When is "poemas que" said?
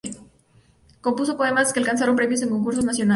1.37-1.79